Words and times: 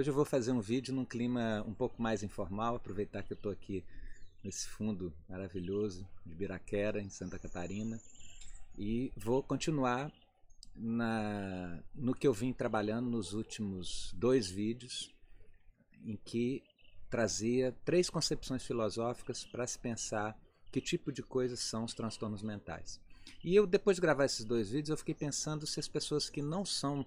Hoje 0.00 0.08
eu 0.08 0.14
vou 0.14 0.24
fazer 0.24 0.50
um 0.50 0.62
vídeo 0.62 0.94
num 0.94 1.04
clima 1.04 1.62
um 1.68 1.74
pouco 1.74 2.00
mais 2.00 2.22
informal, 2.22 2.74
aproveitar 2.74 3.22
que 3.22 3.34
eu 3.34 3.36
estou 3.36 3.52
aqui 3.52 3.84
nesse 4.42 4.66
fundo 4.66 5.12
maravilhoso 5.28 6.08
de 6.24 6.34
Biraquera, 6.34 7.02
em 7.02 7.10
Santa 7.10 7.38
Catarina, 7.38 8.00
e 8.78 9.12
vou 9.14 9.42
continuar 9.42 10.10
na, 10.74 11.82
no 11.94 12.14
que 12.14 12.26
eu 12.26 12.32
vim 12.32 12.50
trabalhando 12.50 13.10
nos 13.10 13.34
últimos 13.34 14.10
dois 14.14 14.48
vídeos, 14.50 15.14
em 16.02 16.16
que 16.16 16.62
trazia 17.10 17.76
três 17.84 18.08
concepções 18.08 18.64
filosóficas 18.64 19.44
para 19.44 19.66
se 19.66 19.78
pensar 19.78 20.34
que 20.72 20.80
tipo 20.80 21.12
de 21.12 21.22
coisas 21.22 21.60
são 21.60 21.84
os 21.84 21.92
transtornos 21.92 22.42
mentais. 22.42 22.98
E 23.44 23.54
eu, 23.54 23.66
depois 23.66 23.98
de 23.98 24.00
gravar 24.00 24.24
esses 24.24 24.46
dois 24.46 24.70
vídeos, 24.70 24.88
eu 24.88 24.96
fiquei 24.96 25.14
pensando 25.14 25.66
se 25.66 25.78
as 25.78 25.88
pessoas 25.88 26.30
que 26.30 26.40
não 26.40 26.64
são 26.64 27.04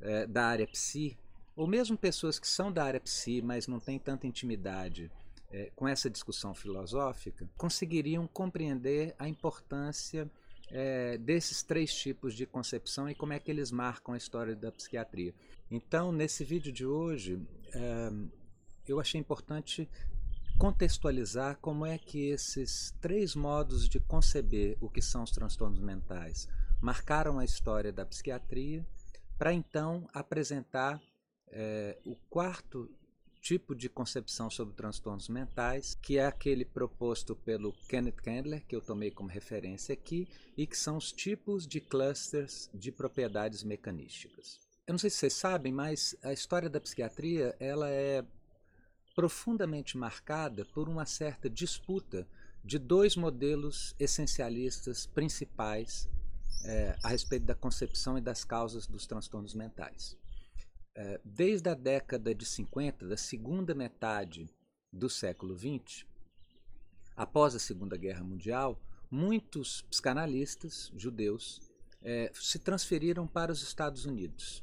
é, 0.00 0.24
da 0.24 0.46
área 0.46 0.68
psi, 0.68 1.18
ou 1.58 1.66
mesmo 1.66 1.98
pessoas 1.98 2.38
que 2.38 2.46
são 2.46 2.70
da 2.70 2.84
área 2.84 3.00
psi, 3.00 3.42
mas 3.42 3.66
não 3.66 3.80
têm 3.80 3.98
tanta 3.98 4.28
intimidade 4.28 5.10
é, 5.50 5.72
com 5.74 5.88
essa 5.88 6.08
discussão 6.08 6.54
filosófica, 6.54 7.50
conseguiriam 7.56 8.28
compreender 8.28 9.12
a 9.18 9.28
importância 9.28 10.30
é, 10.70 11.18
desses 11.18 11.64
três 11.64 11.92
tipos 11.92 12.34
de 12.34 12.46
concepção 12.46 13.10
e 13.10 13.14
como 13.14 13.32
é 13.32 13.40
que 13.40 13.50
eles 13.50 13.72
marcam 13.72 14.14
a 14.14 14.16
história 14.16 14.54
da 14.54 14.70
psiquiatria. 14.70 15.34
Então, 15.68 16.12
nesse 16.12 16.44
vídeo 16.44 16.70
de 16.70 16.86
hoje, 16.86 17.42
é, 17.74 18.12
eu 18.86 19.00
achei 19.00 19.20
importante 19.20 19.88
contextualizar 20.58 21.58
como 21.60 21.84
é 21.84 21.98
que 21.98 22.28
esses 22.28 22.94
três 23.00 23.34
modos 23.34 23.88
de 23.88 23.98
conceber 23.98 24.76
o 24.80 24.88
que 24.88 25.02
são 25.02 25.24
os 25.24 25.32
transtornos 25.32 25.80
mentais 25.80 26.48
marcaram 26.80 27.36
a 27.36 27.44
história 27.44 27.92
da 27.92 28.06
psiquiatria, 28.06 28.86
para 29.36 29.52
então 29.52 30.08
apresentar 30.14 31.00
é, 31.50 31.98
o 32.04 32.14
quarto 32.28 32.90
tipo 33.40 33.74
de 33.74 33.88
concepção 33.88 34.50
sobre 34.50 34.74
transtornos 34.74 35.28
mentais, 35.28 35.94
que 36.02 36.18
é 36.18 36.26
aquele 36.26 36.64
proposto 36.64 37.34
pelo 37.34 37.72
Kenneth 37.88 38.16
Candler, 38.16 38.64
que 38.66 38.74
eu 38.74 38.80
tomei 38.80 39.10
como 39.10 39.28
referência 39.28 39.92
aqui, 39.92 40.28
e 40.56 40.66
que 40.66 40.76
são 40.76 40.96
os 40.96 41.12
tipos 41.12 41.66
de 41.66 41.80
clusters 41.80 42.68
de 42.74 42.90
propriedades 42.92 43.62
mecanísticas. 43.62 44.58
Eu 44.86 44.92
não 44.92 44.98
sei 44.98 45.10
se 45.10 45.18
vocês 45.18 45.34
sabem, 45.34 45.72
mas 45.72 46.16
a 46.22 46.32
história 46.32 46.68
da 46.68 46.80
psiquiatria 46.80 47.54
ela 47.60 47.88
é 47.88 48.24
profundamente 49.14 49.98
marcada 49.98 50.64
por 50.64 50.88
uma 50.88 51.04
certa 51.04 51.48
disputa 51.50 52.26
de 52.64 52.78
dois 52.78 53.16
modelos 53.16 53.94
essencialistas 53.98 55.06
principais 55.06 56.08
é, 56.64 56.96
a 57.02 57.08
respeito 57.08 57.44
da 57.44 57.54
concepção 57.54 58.18
e 58.18 58.20
das 58.20 58.44
causas 58.44 58.86
dos 58.86 59.06
transtornos 59.06 59.54
mentais. 59.54 60.16
É, 61.00 61.20
desde 61.24 61.70
a 61.70 61.74
década 61.74 62.34
de 62.34 62.44
50, 62.44 63.06
da 63.06 63.16
segunda 63.16 63.72
metade 63.72 64.50
do 64.92 65.08
século 65.08 65.56
XX, 65.56 66.04
após 67.16 67.54
a 67.54 67.60
Segunda 67.60 67.96
Guerra 67.96 68.24
Mundial, 68.24 68.76
muitos 69.08 69.82
psicanalistas 69.82 70.90
judeus 70.96 71.60
é, 72.02 72.32
se 72.34 72.58
transferiram 72.58 73.28
para 73.28 73.52
os 73.52 73.62
Estados 73.62 74.06
Unidos. 74.06 74.60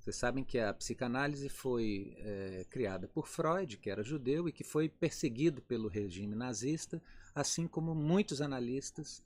Vocês 0.00 0.16
sabem 0.16 0.42
que 0.42 0.58
a 0.58 0.72
psicanálise 0.72 1.50
foi 1.50 2.16
é, 2.20 2.64
criada 2.70 3.06
por 3.06 3.28
Freud, 3.28 3.76
que 3.76 3.90
era 3.90 4.02
judeu 4.02 4.48
e 4.48 4.52
que 4.52 4.64
foi 4.64 4.88
perseguido 4.88 5.60
pelo 5.60 5.88
regime 5.88 6.34
nazista, 6.34 7.02
assim 7.34 7.68
como 7.68 7.94
muitos 7.94 8.40
analistas 8.40 9.22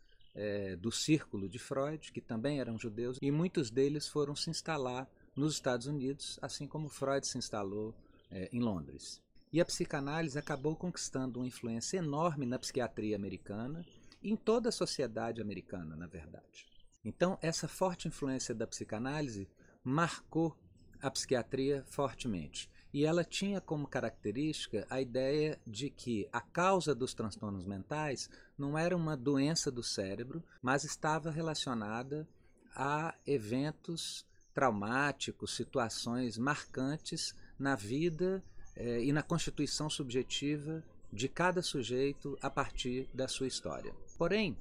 do 0.78 0.92
círculo 0.92 1.48
de 1.48 1.58
Freud, 1.58 2.12
que 2.12 2.20
também 2.20 2.60
eram 2.60 2.78
judeus, 2.78 3.19
e 3.20 3.28
muitos 3.28 3.72
deles 3.72 4.06
foram 4.06 4.36
se 4.36 4.48
instalar 4.48 5.10
nos 5.39 5.55
Estados 5.55 5.86
Unidos, 5.86 6.38
assim 6.43 6.66
como 6.66 6.88
Freud 6.88 7.26
se 7.26 7.38
instalou 7.38 7.94
é, 8.31 8.49
em 8.53 8.60
Londres. 8.60 9.22
E 9.53 9.60
a 9.60 9.65
psicanálise 9.65 10.38
acabou 10.38 10.76
conquistando 10.76 11.38
uma 11.38 11.47
influência 11.47 11.99
enorme 11.99 12.44
na 12.44 12.59
psiquiatria 12.59 13.16
americana 13.16 13.84
e 14.22 14.31
em 14.31 14.37
toda 14.37 14.69
a 14.69 14.72
sociedade 14.72 15.41
americana, 15.41 15.97
na 15.97 16.06
verdade. 16.06 16.66
Então, 17.04 17.38
essa 17.41 17.69
forte 17.69 18.09
influência 18.09 18.54
da 18.54 18.66
psicanálise 18.66 19.49
marcou 19.82 20.54
a 21.00 21.10
psiquiatria 21.10 21.84
fortemente. 21.87 22.69
E 22.93 23.05
ela 23.05 23.22
tinha 23.22 23.60
como 23.60 23.87
característica 23.87 24.87
a 24.91 25.00
ideia 25.00 25.59
de 25.66 25.88
que 25.88 26.28
a 26.32 26.41
causa 26.41 26.94
dos 26.94 27.15
transtornos 27.15 27.65
mentais 27.65 28.28
não 28.56 28.76
era 28.76 28.97
uma 28.97 29.16
doença 29.16 29.70
do 29.70 29.82
cérebro, 29.82 30.43
mas 30.60 30.84
estava 30.84 31.31
relacionada 31.31 32.28
a 32.75 33.15
eventos 33.26 34.26
traumáticos, 34.58 35.54
situações 35.54 36.36
marcantes 36.36 37.32
na 37.56 37.76
vida 37.76 38.42
eh, 38.74 39.04
e 39.04 39.12
na 39.12 39.22
constituição 39.22 39.88
subjetiva 39.88 40.82
de 41.12 41.28
cada 41.28 41.62
sujeito 41.62 42.36
a 42.42 42.50
partir 42.50 43.08
da 43.14 43.28
sua 43.28 43.46
história. 43.46 43.94
Porém, 44.19 44.58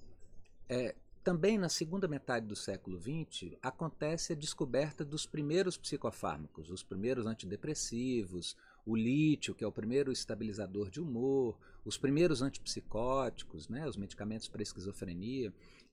eh, 0.69 0.93
também 1.23 1.57
na 1.57 1.67
segunda 1.67 2.07
metade 2.07 2.45
do 2.45 2.55
século 2.55 3.01
XX 3.01 3.57
acontece 3.59 4.33
a 4.33 4.35
descoberta 4.35 5.03
dos 5.03 5.25
primeiros 5.25 5.77
psicofármacos, 5.77 6.69
os 6.69 6.83
primeiros 6.83 7.25
antidepressivos, 7.25 8.55
o 8.85 8.95
lítio, 8.95 9.55
que 9.55 9.63
é 9.63 9.67
o 9.67 9.71
primeiro 9.71 10.11
estabilizador 10.11 10.91
de 10.91 11.01
humor, 11.01 11.57
os 11.83 11.97
primeiros 11.97 12.43
antipsicóticos, 12.43 13.67
né, 13.67 13.87
os 13.87 13.97
medicamentos 13.97 14.47
para 14.47 14.61
esquizofrenia. 14.61 15.51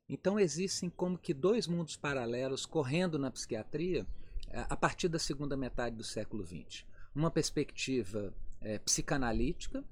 Então 0.09 0.39
existem 0.39 0.91
como 0.91 1.19
que 1.19 1.33
dois 1.33 1.67
mundos 1.67 1.97
paralelos 1.97 2.67
correndo 2.67 3.19
na 3.19 3.31
psiquiatria 3.31 4.07
eh, 4.51 4.67
a 4.69 4.77
partir 4.77 5.09
da 5.09 5.19
segunda 5.19 5.57
metade 5.57 5.97
do 5.97 6.05
século 6.05 6.45
XX. 6.45 6.85
Uma 7.15 7.31
perspectiva 7.31 8.35
é, 8.61 8.79
psicanalítica, 8.79 9.85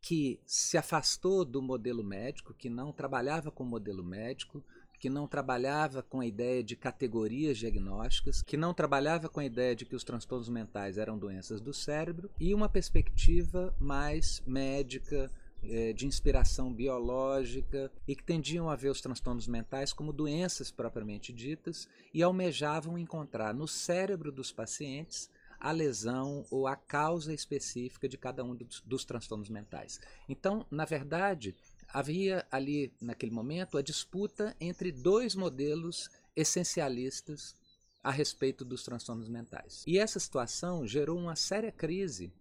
que 0.00 0.40
se 0.46 0.78
afastou 0.78 1.44
do 1.44 1.60
modelo 1.60 2.04
médico, 2.04 2.54
que 2.54 2.70
não 2.70 2.92
trabalhava 2.92 3.50
com 3.50 3.64
o 3.64 3.66
modelo 3.66 4.04
médico, 4.04 4.64
que 4.98 5.10
não 5.10 5.26
trabalhava 5.26 6.02
com 6.02 6.20
a 6.20 6.26
ideia 6.26 6.62
de 6.62 6.76
categorias 6.76 7.58
diagnósticas, 7.58 8.40
que 8.40 8.56
não 8.56 8.72
trabalhava 8.72 9.28
com 9.28 9.40
a 9.40 9.44
ideia 9.44 9.74
de 9.74 9.84
que 9.84 9.96
os 9.96 10.04
transtornos 10.04 10.48
mentais 10.48 10.96
eram 10.96 11.18
doenças 11.18 11.60
do 11.60 11.74
cérebro, 11.74 12.30
e 12.38 12.54
uma 12.54 12.68
perspectiva 12.68 13.74
mais 13.80 14.42
médica, 14.46 15.30
eh, 15.62 15.92
de 15.92 16.06
inspiração 16.06 16.72
biológica 16.72 17.90
e 18.06 18.14
que 18.14 18.22
tendiam 18.22 18.68
a 18.68 18.76
ver 18.76 18.90
os 18.90 19.00
transtornos 19.00 19.46
mentais 19.46 19.92
como 19.92 20.12
doenças 20.12 20.70
propriamente 20.70 21.32
ditas 21.32 21.88
e 22.12 22.22
almejavam 22.22 22.98
encontrar 22.98 23.54
no 23.54 23.66
cérebro 23.66 24.30
dos 24.30 24.52
pacientes 24.52 25.30
a 25.58 25.72
lesão 25.72 26.44
ou 26.50 26.66
a 26.66 26.76
causa 26.76 27.32
específica 27.32 28.08
de 28.08 28.16
cada 28.16 28.44
um 28.44 28.54
dos, 28.54 28.80
dos 28.82 29.04
transtornos 29.04 29.48
mentais. 29.48 30.00
Então, 30.28 30.64
na 30.70 30.84
verdade, 30.84 31.54
havia 31.88 32.46
ali, 32.50 32.92
naquele 33.00 33.32
momento, 33.32 33.78
a 33.78 33.82
disputa 33.82 34.54
entre 34.60 34.92
dois 34.92 35.34
modelos 35.34 36.08
essencialistas 36.34 37.54
a 38.02 38.10
respeito 38.10 38.64
dos 38.64 38.84
transtornos 38.84 39.28
mentais. 39.28 39.82
E 39.86 39.98
essa 39.98 40.20
situação 40.20 40.86
gerou 40.86 41.18
uma 41.18 41.34
séria 41.34 41.72
crise 41.72 42.32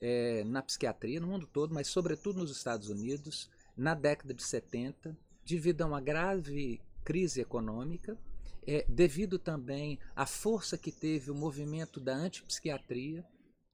é, 0.00 0.44
na 0.44 0.62
psiquiatria, 0.62 1.20
no 1.20 1.26
mundo 1.26 1.46
todo, 1.46 1.74
mas 1.74 1.88
sobretudo 1.88 2.40
nos 2.40 2.50
Estados 2.50 2.88
Unidos, 2.88 3.50
na 3.76 3.94
década 3.94 4.34
de 4.34 4.42
70, 4.42 5.16
devido 5.44 5.82
a 5.82 5.86
uma 5.86 6.00
grave 6.00 6.80
crise 7.04 7.40
econômica 7.40 8.18
é, 8.66 8.84
devido 8.88 9.38
também 9.38 9.98
à 10.16 10.26
força 10.26 10.78
que 10.78 10.90
teve 10.90 11.30
o 11.30 11.34
movimento 11.34 12.00
da 12.00 12.14
antipsiquiatria, 12.14 13.24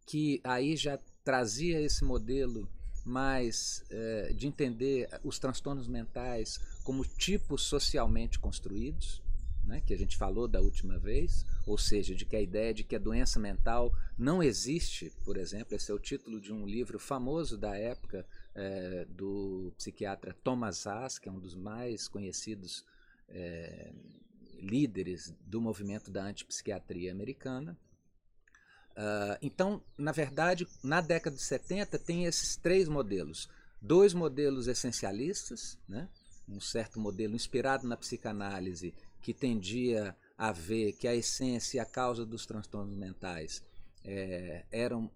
que 0.06 0.40
aí 0.42 0.76
já 0.76 0.98
trazia 1.22 1.80
esse 1.80 2.04
modelo 2.04 2.68
mais 3.04 3.84
é, 3.90 4.32
de 4.32 4.46
entender 4.46 5.08
os 5.24 5.38
transtornos 5.38 5.88
mentais 5.88 6.58
como 6.84 7.04
tipos 7.04 7.62
socialmente 7.62 8.38
construídos, 8.38 9.22
né, 9.64 9.80
que 9.80 9.94
a 9.94 9.98
gente 9.98 10.16
falou 10.16 10.48
da 10.48 10.60
última 10.60 10.98
vez, 10.98 11.46
ou 11.70 11.78
seja, 11.78 12.14
de 12.16 12.24
que 12.24 12.34
a 12.34 12.40
ideia 12.40 12.74
de 12.74 12.82
que 12.82 12.96
a 12.96 12.98
doença 12.98 13.38
mental 13.38 13.94
não 14.18 14.42
existe, 14.42 15.12
por 15.24 15.36
exemplo, 15.36 15.76
esse 15.76 15.90
é 15.90 15.94
o 15.94 16.00
título 16.00 16.40
de 16.40 16.52
um 16.52 16.66
livro 16.66 16.98
famoso 16.98 17.56
da 17.56 17.76
época 17.76 18.26
é, 18.54 19.04
do 19.08 19.72
psiquiatra 19.76 20.34
Thomas 20.42 20.84
Haas, 20.86 21.18
que 21.18 21.28
é 21.28 21.32
um 21.32 21.38
dos 21.38 21.54
mais 21.54 22.08
conhecidos 22.08 22.84
é, 23.28 23.92
líderes 24.58 25.32
do 25.46 25.60
movimento 25.60 26.10
da 26.10 26.24
antipsiquiatria 26.24 27.12
americana. 27.12 27.78
Uh, 28.90 29.38
então, 29.40 29.80
na 29.96 30.10
verdade, 30.10 30.66
na 30.82 31.00
década 31.00 31.36
de 31.36 31.42
70 31.42 31.98
tem 32.00 32.24
esses 32.24 32.56
três 32.56 32.88
modelos. 32.88 33.48
Dois 33.80 34.12
modelos 34.12 34.66
essencialistas, 34.66 35.78
né? 35.88 36.08
um 36.48 36.60
certo 36.60 36.98
modelo 36.98 37.36
inspirado 37.36 37.86
na 37.86 37.96
psicanálise 37.96 38.92
que 39.22 39.32
tendia 39.32 40.16
a 40.40 40.52
ver 40.52 40.94
que 40.94 41.06
a 41.06 41.14
essência 41.14 41.76
e 41.76 41.80
a 41.80 41.84
causa 41.84 42.24
dos 42.24 42.46
transtornos 42.46 42.96
mentais 42.96 43.62
é, 44.02 44.64
eram 44.72 45.10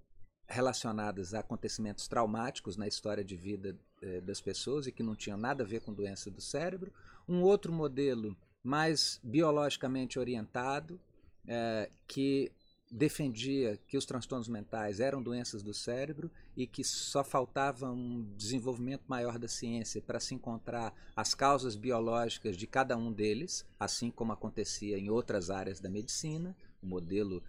relacionadas 0.46 1.32
a 1.32 1.40
acontecimentos 1.40 2.06
traumáticos 2.06 2.76
na 2.76 2.86
história 2.86 3.24
de 3.24 3.34
vida 3.34 3.74
é, 4.02 4.20
das 4.20 4.42
pessoas 4.42 4.86
e 4.86 4.92
que 4.92 5.02
não 5.02 5.16
tinham 5.16 5.38
nada 5.38 5.64
a 5.64 5.66
ver 5.66 5.80
com 5.80 5.94
doença 5.94 6.30
do 6.30 6.42
cérebro. 6.42 6.92
Um 7.26 7.40
outro 7.40 7.72
modelo 7.72 8.36
mais 8.62 9.18
biologicamente 9.24 10.18
orientado, 10.18 11.00
é, 11.48 11.88
que 12.06 12.52
defendia 12.94 13.76
que 13.88 13.98
os 13.98 14.06
transtornos 14.06 14.46
mentais 14.46 15.00
eram 15.00 15.20
doenças 15.20 15.64
do 15.64 15.74
cérebro 15.74 16.30
e 16.56 16.64
que 16.64 16.84
só 16.84 17.24
faltava 17.24 17.90
um 17.90 18.22
desenvolvimento 18.36 19.02
maior 19.08 19.36
da 19.36 19.48
ciência 19.48 20.00
para 20.00 20.20
se 20.20 20.32
encontrar 20.32 20.94
as 21.16 21.34
causas 21.34 21.74
biológicas 21.74 22.56
de 22.56 22.68
cada 22.68 22.96
um 22.96 23.12
deles, 23.12 23.66
assim 23.80 24.12
como 24.12 24.32
acontecia 24.32 24.96
em 24.96 25.10
outras 25.10 25.50
áreas 25.50 25.80
da 25.80 25.90
medicina. 25.90 26.56
O 26.80 26.86
modelo 26.86 27.42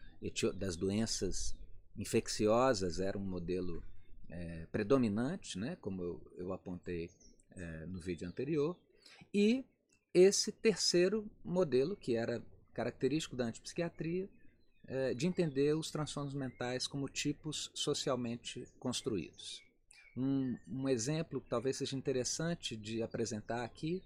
das 0.55 0.75
doenças 0.75 1.55
infecciosas 1.95 2.99
era 2.99 3.15
um 3.15 3.23
modelo 3.23 3.83
é, 4.27 4.65
predominante, 4.71 5.59
né, 5.59 5.77
como 5.79 6.01
eu, 6.01 6.21
eu 6.37 6.53
apontei 6.53 7.11
é, 7.51 7.85
no 7.85 7.99
vídeo 7.99 8.27
anterior, 8.27 8.75
e 9.31 9.63
esse 10.11 10.51
terceiro 10.51 11.29
modelo, 11.43 11.95
que 11.95 12.15
era 12.15 12.43
característico 12.73 13.35
da 13.35 13.45
antipsiquiatria, 13.45 14.27
de 15.15 15.25
entender 15.25 15.75
os 15.75 15.89
transtornos 15.89 16.33
mentais 16.33 16.85
como 16.85 17.09
tipos 17.09 17.71
socialmente 17.73 18.67
construídos. 18.79 19.63
Um, 20.15 20.57
um, 20.67 20.87
exemplo 20.87 21.41
que 21.41 21.49
talvez 21.49 21.77
seja 21.77 21.95
interessante 21.95 22.77
de 22.77 23.01
apresentar 23.01 23.63
aqui 23.63 24.01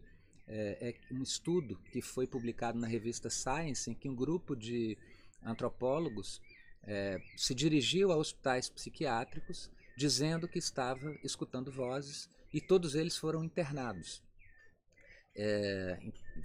é, 0.48 0.90
é, 0.90 1.14
um 1.14 1.22
estudo 1.22 1.78
que 1.92 2.02
foi 2.02 2.26
publicado 2.26 2.80
na 2.80 2.88
revista 2.88 3.30
Science, 3.30 3.92
em 3.92 3.94
que 3.94 4.10
um 4.10 4.16
grupo 4.16 4.56
de 4.56 4.98
antropólogos 5.44 6.42
é, 6.84 7.22
se 7.38 7.54
dirigiu 7.54 8.12
a 8.12 8.18
hospitais 8.18 8.70
psiquiátricos 8.70 9.70
dizendo 9.96 10.48
que 10.48 10.58
estava 10.58 11.14
escutando 11.24 11.72
vozes 11.72 12.28
e 12.52 12.60
todos 12.60 12.96
eles 12.96 13.18
foram 13.18 13.44
internados. 13.44 14.24
É, 15.36 16.00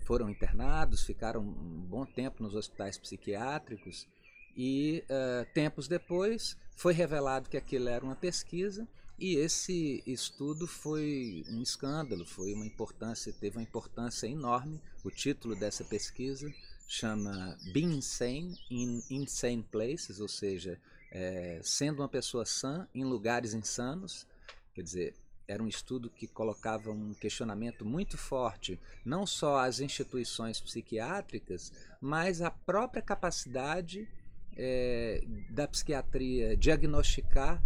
foram 0.04 0.28
internados, 0.28 1.04
ficaram 1.04 1.40
um 1.40 1.86
bom 1.86 2.04
tempo 2.04 2.42
nos 2.42 2.54
hospitais 2.54 2.98
psiquiátricos 2.98 4.06
e 4.56 5.04
uh, 5.04 5.46
tempos 5.52 5.88
depois 5.88 6.56
foi 6.76 6.92
revelado 6.92 7.48
que 7.48 7.56
aquilo 7.56 7.88
era 7.88 8.04
uma 8.04 8.16
pesquisa 8.16 8.86
e 9.18 9.36
esse 9.36 10.02
estudo 10.06 10.66
foi 10.66 11.44
um 11.48 11.62
escândalo, 11.62 12.26
foi 12.26 12.52
uma 12.52 12.66
importância, 12.66 13.32
teve 13.32 13.58
uma 13.58 13.62
importância 13.62 14.26
enorme. 14.26 14.80
O 15.04 15.10
título 15.10 15.54
dessa 15.54 15.84
pesquisa 15.84 16.52
chama 16.88 17.56
Being 17.72 17.98
Insane 17.98 18.58
in 18.70 19.02
Insane 19.08 19.62
Places, 19.62 20.20
ou 20.20 20.28
seja, 20.28 20.80
é, 21.12 21.60
sendo 21.62 22.00
uma 22.02 22.08
pessoa 22.08 22.44
sã 22.44 22.88
em 22.92 23.04
lugares 23.04 23.54
insanos. 23.54 24.26
Quer 24.74 24.82
dizer, 24.82 25.14
era 25.46 25.62
um 25.62 25.68
estudo 25.68 26.10
que 26.10 26.26
colocava 26.26 26.90
um 26.90 27.14
questionamento 27.14 27.84
muito 27.84 28.18
forte, 28.18 28.80
não 29.04 29.26
só 29.26 29.58
às 29.58 29.78
instituições 29.78 30.60
psiquiátricas, 30.60 31.72
mas 32.00 32.40
à 32.42 32.50
própria 32.50 33.02
capacidade 33.02 34.08
é, 34.56 35.22
da 35.50 35.66
psiquiatria 35.66 36.56
diagnosticar 36.56 37.62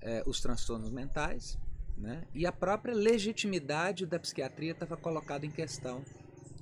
é, 0.00 0.22
os 0.26 0.40
transtornos 0.40 0.90
mentais, 0.90 1.58
né? 1.96 2.24
e 2.34 2.46
a 2.46 2.52
própria 2.52 2.94
legitimidade 2.94 4.06
da 4.06 4.18
psiquiatria 4.18 4.72
estava 4.72 4.96
colocada 4.96 5.44
em 5.44 5.50
questão 5.50 6.02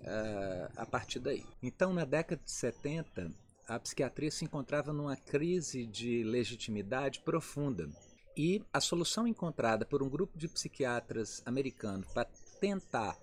é, 0.03 0.69
a 0.77 0.87
partir 0.87 1.21
daí. 1.21 1.45
Então, 1.63 1.93
na 1.93 2.05
década 2.05 2.41
de 2.45 2.51
70, 2.51 3.31
a 3.69 3.79
psiquiatria 3.79 4.31
se 4.31 4.45
encontrava 4.45 4.93
numa 4.93 5.17
crise 5.17 5.87
de 5.87 6.25
legitimidade 6.25 7.21
profunda. 7.21 7.89
E 8.37 8.63
a 8.73 8.81
solução 8.81 9.27
encontrada 9.27 9.85
por 9.85 10.03
um 10.03 10.09
grupo 10.09 10.39
de 10.39 10.49
psiquiatras 10.49 11.43
americanos 11.45 12.07
para 12.13 12.29
tentar 12.61 13.19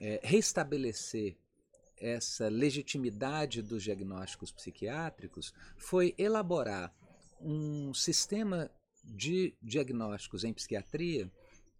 é, 0.00 0.20
restabelecer 0.22 1.36
essa 2.02 2.48
legitimidade 2.48 3.62
dos 3.62 3.84
diagnósticos 3.84 4.50
psiquiátricos 4.50 5.54
foi 5.76 6.14
elaborar 6.18 6.92
um 7.40 7.94
sistema 7.94 8.68
de 9.04 9.54
diagnósticos 9.62 10.42
em 10.44 10.52
psiquiatria 10.52 11.30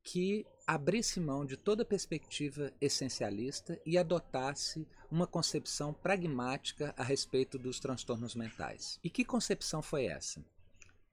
que 0.02 0.46
abrisse 0.66 1.20
mão 1.20 1.44
de 1.44 1.56
toda 1.56 1.84
perspectiva 1.84 2.72
essencialista 2.80 3.80
e 3.84 3.98
adotasse 3.98 4.86
uma 5.10 5.26
concepção 5.26 5.92
pragmática 5.92 6.94
a 6.96 7.02
respeito 7.02 7.58
dos 7.58 7.78
transtornos 7.78 8.34
mentais. 8.34 8.98
E 9.02 9.10
que 9.10 9.24
concepção 9.24 9.82
foi 9.82 10.06
essa? 10.06 10.44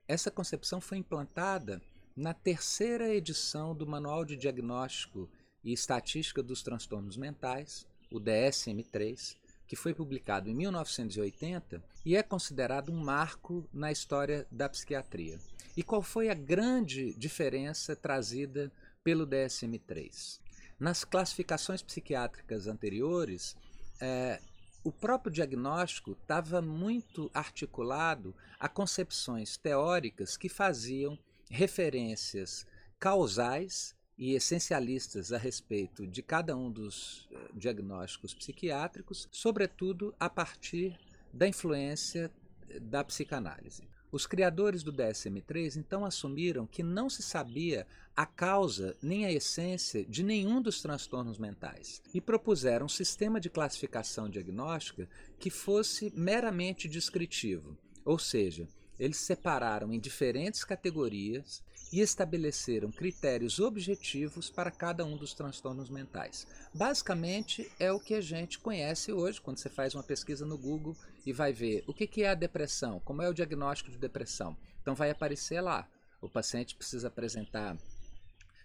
Essa 0.08 0.32
concepção 0.32 0.80
foi 0.80 0.98
implantada 0.98 1.82
na 2.16 2.34
terceira 2.34 3.14
edição 3.14 3.76
do 3.76 3.86
Manual 3.86 4.26
de 4.26 4.36
Diagnóstico 4.36 5.30
e 5.64 5.72
Estatística 5.72 6.42
dos 6.42 6.64
Transtornos 6.64 7.18
Mentais, 7.18 7.86
o 8.12 8.20
DSM-3, 8.20 9.36
que 9.68 9.76
foi 9.76 9.94
publicado 9.94 10.50
em 10.50 10.54
1980 10.54 11.84
e 12.06 12.16
é 12.16 12.24
considerado 12.24 12.92
um 12.92 12.98
marco 12.98 13.68
na 13.72 13.92
história 13.92 14.48
da 14.52 14.68
psiquiatria. 14.68 15.40
E 15.78 15.84
qual 15.84 16.02
foi 16.02 16.30
a 16.30 16.34
grande 16.34 17.14
diferença 17.14 17.96
trazida 17.96 18.72
pelo 19.04 19.28
DSM-3? 19.28 20.40
Nas 20.80 21.04
classificações 21.04 21.82
psiquiátricas 21.82 22.66
anteriores, 22.66 23.56
é, 24.02 24.40
o 24.84 24.92
próprio 24.92 25.32
diagnóstico 25.32 26.14
estava 26.14 26.62
muito 26.62 27.30
articulado 27.34 28.34
a 28.60 28.68
concepções 28.68 29.58
teóricas 29.58 30.36
que 30.36 30.50
faziam 30.50 31.18
referências 31.50 32.66
causais 32.98 33.96
e 34.20 34.36
essencialistas 34.36 35.32
a 35.32 35.38
respeito 35.38 36.06
de 36.06 36.22
cada 36.22 36.56
um 36.56 36.70
dos 36.70 37.26
eh, 37.32 37.38
diagnósticos 37.54 38.34
psiquiátricos, 38.34 39.30
sobretudo 39.32 40.14
a 40.20 40.30
partir 40.30 41.00
da 41.34 41.48
influência 41.48 42.30
eh, 42.70 42.80
da 42.82 43.02
psicanálise. 43.02 43.88
Os 44.12 44.28
criadores 44.28 44.84
do 44.84 44.92
DSM-3 44.92 45.78
então 45.78 46.04
assumiram 46.04 46.68
que 46.68 46.84
não 46.84 47.10
se 47.10 47.24
sabia 47.24 47.88
a 48.14 48.26
causa 48.26 48.98
nem 49.02 49.26
a 49.26 49.32
essência 49.32 50.04
de 50.04 50.22
nenhum 50.22 50.62
dos 50.62 50.82
transtornos 50.82 51.38
mentais 51.38 52.02
e 52.14 52.20
propuseram 52.20 52.88
um 52.88 52.90
sistema 52.90 53.40
de 53.40 53.50
classificação 53.50 54.28
diagnóstica 54.28 55.08
que 55.40 55.50
fosse 55.50 56.12
meramente 56.14 56.90
descritivo, 56.90 57.78
ou 58.04 58.20
seja, 58.20 58.68
eles 59.00 59.18
separaram 59.18 59.94
em 59.94 60.00
diferentes 60.00 60.64
categorias 60.64 61.64
e 61.92 62.02
estabeleceram 62.02 62.92
critérios 62.92 63.60
objetivos 63.60 64.50
para 64.50 64.70
cada 64.70 65.04
um 65.06 65.18
dos 65.18 65.34
transtornos 65.34 65.90
mentais. 65.90 66.46
Basicamente 66.74 67.72
é 67.80 67.92
o 67.92 68.00
que 68.00 68.14
a 68.14 68.22
gente 68.22 68.60
conhece 68.60 69.12
hoje 69.12 69.42
quando 69.42 69.58
você 69.58 69.70
faz 69.70 69.96
uma 69.96 70.04
pesquisa 70.04 70.46
no 70.46 70.58
Google 70.58 70.96
e 71.26 71.34
vai 71.34 71.52
ver 71.52 71.84
o 71.88 71.94
que 71.94 72.24
é 72.24 72.30
a 72.30 72.36
depressão, 72.36 73.00
como 73.00 73.22
é 73.22 73.30
o 73.30 73.34
diagnóstico 73.34 73.90
de 73.90 73.98
depressão. 73.98 74.56
Então 74.82 74.94
vai 74.94 75.10
aparecer 75.10 75.62
lá. 75.62 75.88
O 76.22 76.30
paciente 76.30 76.76
precisa 76.76 77.08
apresentar 77.08 77.78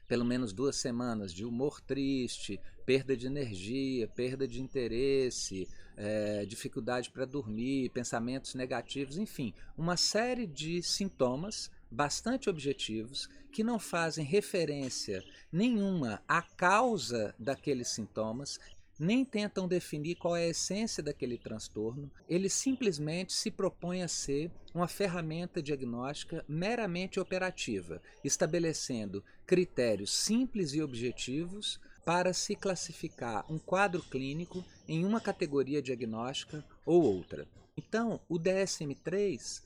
pelo 0.06 0.24
menos 0.24 0.52
duas 0.52 0.76
semanas 0.76 1.32
de 1.32 1.44
humor 1.44 1.80
triste, 1.80 2.60
perda 2.84 3.16
de 3.16 3.26
energia, 3.26 4.06
perda 4.08 4.46
de 4.46 4.60
interesse, 4.60 5.68
é, 5.96 6.44
dificuldade 6.44 7.10
para 7.10 7.24
dormir, 7.24 7.90
pensamentos 7.90 8.54
negativos, 8.54 9.16
enfim, 9.16 9.54
uma 9.76 9.96
série 9.96 10.46
de 10.46 10.82
sintomas 10.82 11.70
bastante 11.90 12.50
objetivos 12.50 13.28
que 13.52 13.62
não 13.62 13.78
fazem 13.78 14.24
referência 14.24 15.24
nenhuma 15.52 16.20
à 16.26 16.42
causa 16.42 17.34
daqueles 17.38 17.88
sintomas, 17.88 18.58
nem 18.98 19.24
tentam 19.24 19.66
definir 19.66 20.14
qual 20.16 20.36
é 20.36 20.44
a 20.44 20.48
essência 20.48 21.02
daquele 21.02 21.36
transtorno, 21.36 22.10
ele 22.28 22.48
simplesmente 22.48 23.32
se 23.32 23.50
propõe 23.50 24.02
a 24.02 24.08
ser 24.08 24.50
uma 24.74 24.88
ferramenta 24.88 25.62
diagnóstica 25.62 26.44
meramente 26.48 27.18
operativa, 27.18 28.00
estabelecendo 28.22 29.22
critérios 29.46 30.12
simples 30.12 30.72
e 30.74 30.82
objetivos 30.82 31.80
para 32.04 32.32
se 32.32 32.54
classificar 32.54 33.50
um 33.50 33.58
quadro 33.58 34.02
clínico 34.02 34.64
em 34.86 35.04
uma 35.04 35.20
categoria 35.20 35.80
diagnóstica 35.80 36.64
ou 36.84 37.02
outra. 37.02 37.48
Então, 37.76 38.20
o 38.28 38.38
DSM-3 38.38 39.62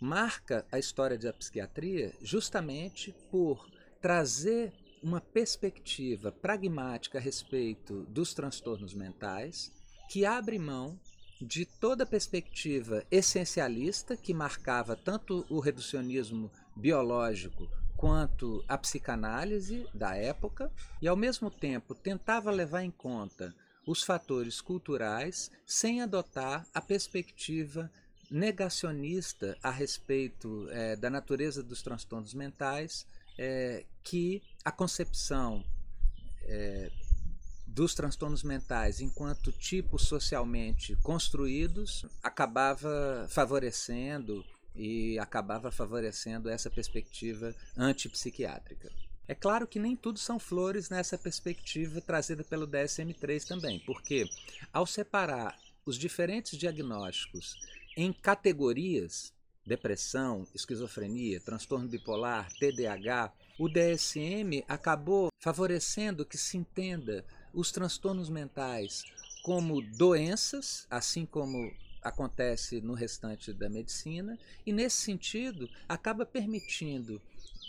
marca 0.00 0.66
a 0.72 0.78
história 0.78 1.16
da 1.16 1.32
psiquiatria 1.32 2.12
justamente 2.20 3.14
por 3.30 3.70
trazer 4.00 4.72
uma 5.02 5.20
perspectiva 5.20 6.30
pragmática 6.30 7.18
a 7.18 7.20
respeito 7.20 8.04
dos 8.04 8.32
transtornos 8.32 8.94
mentais, 8.94 9.72
que 10.08 10.24
abre 10.24 10.58
mão 10.58 10.98
de 11.40 11.64
toda 11.64 12.04
a 12.04 12.06
perspectiva 12.06 13.04
essencialista 13.10 14.16
que 14.16 14.32
marcava 14.32 14.94
tanto 14.94 15.44
o 15.50 15.58
reducionismo 15.58 16.50
biológico 16.76 17.68
quanto 17.96 18.64
a 18.68 18.78
psicanálise 18.78 19.86
da 19.92 20.14
época, 20.16 20.70
e 21.00 21.08
ao 21.08 21.16
mesmo 21.16 21.50
tempo 21.50 21.94
tentava 21.94 22.50
levar 22.50 22.82
em 22.82 22.90
conta 22.90 23.54
os 23.86 24.02
fatores 24.02 24.60
culturais 24.60 25.50
sem 25.66 26.00
adotar 26.00 26.66
a 26.72 26.80
perspectiva 26.80 27.90
negacionista 28.30 29.58
a 29.62 29.70
respeito 29.70 30.68
é, 30.70 30.96
da 30.96 31.10
natureza 31.10 31.62
dos 31.62 31.82
transtornos 31.82 32.34
mentais, 32.34 33.06
é, 33.38 33.84
que 34.02 34.42
a 34.64 34.70
concepção 34.70 35.64
é, 36.42 36.90
dos 37.66 37.94
transtornos 37.94 38.42
mentais 38.42 39.00
enquanto 39.00 39.50
tipos 39.52 40.02
socialmente 40.02 40.96
construídos 40.96 42.04
acabava 42.22 43.26
favorecendo 43.30 44.44
e 44.74 45.18
acabava 45.18 45.70
favorecendo 45.70 46.48
essa 46.48 46.70
perspectiva 46.70 47.54
antipsiquiátrica. 47.76 48.90
É 49.28 49.34
claro 49.34 49.66
que 49.66 49.78
nem 49.78 49.96
tudo 49.96 50.18
são 50.18 50.38
flores 50.38 50.90
nessa 50.90 51.16
perspectiva 51.16 52.00
trazida 52.00 52.42
pelo 52.42 52.66
DSM-3 52.66 53.46
também, 53.46 53.80
porque 53.80 54.28
ao 54.72 54.86
separar 54.86 55.56
os 55.86 55.96
diferentes 55.96 56.58
diagnósticos 56.58 57.56
em 57.96 58.12
categorias, 58.12 59.32
depressão, 59.66 60.46
esquizofrenia, 60.54 61.40
transtorno 61.40 61.88
bipolar, 61.88 62.50
TDAH, 62.58 63.32
o 63.58 63.68
DSM 63.68 64.64
acabou 64.66 65.28
favorecendo 65.38 66.24
que 66.24 66.38
se 66.38 66.56
entenda 66.56 67.24
os 67.52 67.70
transtornos 67.70 68.28
mentais 68.28 69.04
como 69.42 69.82
doenças, 69.82 70.86
assim 70.90 71.26
como 71.26 71.72
acontece 72.02 72.80
no 72.80 72.94
restante 72.94 73.52
da 73.52 73.68
medicina, 73.68 74.38
e 74.66 74.72
nesse 74.72 74.98
sentido 74.98 75.68
acaba 75.88 76.24
permitindo 76.24 77.20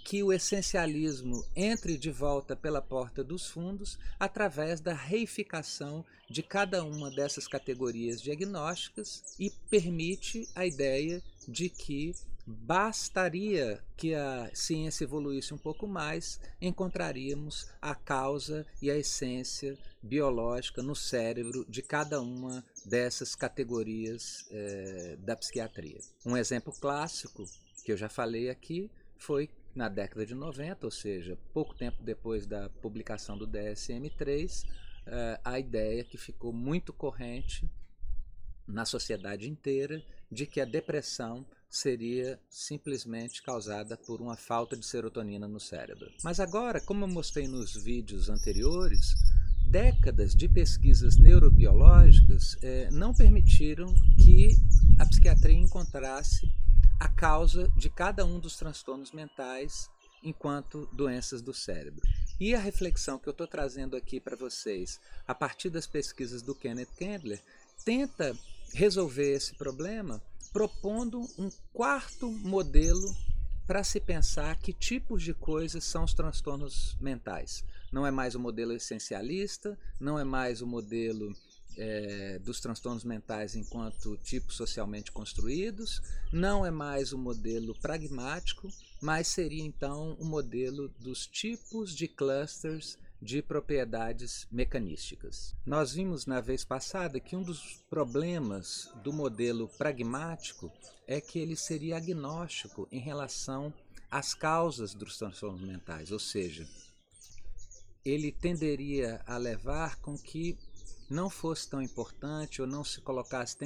que 0.03 0.21
o 0.21 0.33
essencialismo 0.33 1.45
entre 1.55 1.97
de 1.97 2.11
volta 2.11 2.55
pela 2.55 2.81
porta 2.81 3.23
dos 3.23 3.47
fundos 3.47 3.97
através 4.19 4.81
da 4.81 4.93
reificação 4.93 6.05
de 6.29 6.43
cada 6.43 6.83
uma 6.83 7.09
dessas 7.09 7.47
categorias 7.47 8.21
diagnósticas 8.21 9.35
e 9.39 9.49
permite 9.69 10.47
a 10.53 10.65
ideia 10.65 11.23
de 11.47 11.69
que 11.69 12.13
bastaria 12.45 13.81
que 13.95 14.13
a 14.13 14.49
ciência 14.53 15.05
evoluísse 15.05 15.53
um 15.53 15.57
pouco 15.57 15.87
mais, 15.87 16.39
encontraríamos 16.61 17.69
a 17.81 17.95
causa 17.95 18.65
e 18.81 18.91
a 18.91 18.97
essência 18.97 19.77
biológica 20.01 20.83
no 20.83 20.95
cérebro 20.95 21.65
de 21.69 21.81
cada 21.81 22.21
uma 22.21 22.63
dessas 22.85 23.35
categorias 23.35 24.45
eh, 24.51 25.17
da 25.19 25.35
psiquiatria. 25.35 25.99
Um 26.25 26.35
exemplo 26.35 26.73
clássico 26.73 27.45
que 27.85 27.91
eu 27.91 27.97
já 27.97 28.09
falei 28.09 28.49
aqui 28.49 28.91
foi 29.17 29.49
na 29.73 29.87
década 29.87 30.25
de 30.25 30.35
90, 30.35 30.85
ou 30.85 30.91
seja, 30.91 31.37
pouco 31.53 31.73
tempo 31.73 32.03
depois 32.03 32.45
da 32.45 32.69
publicação 32.81 33.37
do 33.37 33.47
DSM-3, 33.47 34.67
eh, 35.07 35.39
a 35.43 35.57
ideia 35.57 36.03
que 36.03 36.17
ficou 36.17 36.51
muito 36.51 36.91
corrente 36.91 37.69
na 38.67 38.85
sociedade 38.85 39.49
inteira 39.49 40.03
de 40.31 40.45
que 40.45 40.61
a 40.61 40.65
depressão 40.65 41.45
seria 41.69 42.39
simplesmente 42.49 43.41
causada 43.41 43.97
por 43.97 44.21
uma 44.21 44.35
falta 44.35 44.77
de 44.77 44.85
serotonina 44.85 45.47
no 45.47 45.59
cérebro. 45.59 46.11
Mas 46.23 46.39
agora, 46.39 46.79
como 46.79 47.03
eu 47.03 47.07
mostrei 47.07 47.47
nos 47.47 47.75
vídeos 47.83 48.29
anteriores, 48.29 49.15
décadas 49.65 50.35
de 50.35 50.47
pesquisas 50.47 51.17
neurobiológicas 51.17 52.55
eh, 52.61 52.89
não 52.91 53.11
permitiram 53.11 53.91
que 54.23 54.55
a 54.99 55.05
psiquiatria 55.05 55.57
encontrasse 55.57 56.47
a 56.99 57.07
causa 57.07 57.67
de 57.75 57.89
cada 57.89 58.23
um 58.23 58.39
dos 58.39 58.55
transtornos 58.55 59.11
mentais 59.11 59.89
enquanto 60.23 60.87
doenças 60.93 61.41
do 61.41 61.53
cérebro. 61.53 62.01
E 62.39 62.53
a 62.53 62.59
reflexão 62.59 63.17
que 63.17 63.27
eu 63.27 63.31
estou 63.31 63.47
trazendo 63.47 63.95
aqui 63.95 64.19
para 64.19 64.35
vocês, 64.35 64.99
a 65.27 65.33
partir 65.33 65.69
das 65.69 65.87
pesquisas 65.87 66.41
do 66.41 66.55
Kenneth 66.55 66.89
Kendler, 66.97 67.41
tenta 67.83 68.37
resolver 68.73 69.33
esse 69.33 69.53
problema 69.55 70.21
propondo 70.51 71.21
um 71.37 71.49
quarto 71.73 72.31
modelo 72.31 73.13
para 73.65 73.83
se 73.83 73.99
pensar 73.99 74.57
que 74.57 74.73
tipos 74.73 75.23
de 75.23 75.33
coisas 75.33 75.83
são 75.83 76.03
os 76.03 76.13
transtornos 76.13 76.95
mentais. 76.99 77.63
Não 77.91 78.05
é 78.05 78.11
mais 78.11 78.35
o 78.35 78.39
modelo 78.39 78.73
essencialista, 78.73 79.77
não 79.99 80.19
é 80.19 80.23
mais 80.23 80.61
o 80.61 80.67
modelo 80.67 81.33
é, 81.77 82.39
dos 82.39 82.59
transtornos 82.59 83.03
mentais 83.03 83.55
enquanto 83.55 84.17
tipos 84.17 84.55
socialmente 84.55 85.11
construídos, 85.11 86.01
não 86.31 86.65
é 86.65 86.71
mais 86.71 87.13
o 87.13 87.17
modelo 87.17 87.73
pragmático, 87.79 88.69
mas 89.01 89.27
seria 89.27 89.63
então 89.63 90.15
o 90.19 90.25
modelo 90.25 90.89
dos 90.99 91.25
tipos 91.25 91.95
de 91.95 92.07
clusters 92.07 92.97
de 93.23 93.41
propriedades 93.41 94.45
mecanísticas. 94.51 95.55
Nós 95.65 95.93
vimos 95.93 96.25
na 96.25 96.41
vez 96.41 96.65
passada 96.65 97.19
que 97.19 97.35
um 97.35 97.41
dos 97.41 97.81
problemas 97.89 98.91
do 99.01 99.13
modelo 99.13 99.69
pragmático 99.77 100.71
é 101.07 101.21
que 101.21 101.39
ele 101.39 101.55
seria 101.55 101.97
agnóstico 101.97 102.87
em 102.91 102.99
relação 102.99 103.73
às 104.11 104.33
causas 104.33 104.93
dos 104.93 105.17
transtornos 105.17 105.61
mentais, 105.61 106.11
ou 106.11 106.19
seja, 106.19 106.67
ele 108.03 108.31
tenderia 108.31 109.21
a 109.25 109.37
levar 109.37 109.99
com 110.01 110.17
que 110.17 110.57
não 111.09 111.29
fosse 111.29 111.69
tão 111.69 111.81
importante 111.81 112.61
ou 112.61 112.67
não 112.67 112.83
se 112.83 112.99
colocasse 112.99 113.57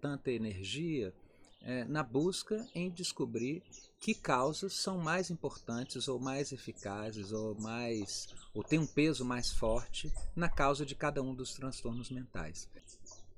tanta 0.00 0.30
energia 0.30 1.14
é, 1.62 1.84
na 1.84 2.02
busca 2.02 2.66
em 2.74 2.90
descobrir 2.90 3.62
que 4.00 4.14
causas 4.14 4.74
são 4.74 4.98
mais 4.98 5.30
importantes 5.30 6.08
ou 6.08 6.20
mais 6.20 6.52
eficazes 6.52 7.32
ou 7.32 7.54
mais 7.60 8.28
ou 8.54 8.62
tem 8.62 8.78
um 8.78 8.86
peso 8.86 9.24
mais 9.24 9.50
forte 9.50 10.12
na 10.34 10.48
causa 10.48 10.86
de 10.86 10.94
cada 10.94 11.22
um 11.22 11.34
dos 11.34 11.54
transtornos 11.54 12.10
mentais. 12.10 12.68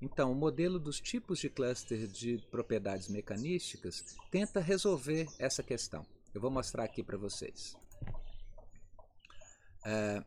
Então, 0.02 0.32
o 0.32 0.34
modelo 0.34 0.78
dos 0.78 0.98
tipos 0.98 1.38
de 1.38 1.50
cluster 1.50 2.06
de 2.06 2.38
propriedades 2.50 3.08
mecanísticas 3.08 4.16
tenta 4.30 4.60
resolver 4.60 5.28
essa 5.38 5.62
questão. 5.62 6.06
Eu 6.34 6.40
vou 6.40 6.50
mostrar 6.50 6.84
aqui 6.84 7.02
para 7.02 7.18
vocês. 7.18 7.76
É, 9.84 10.24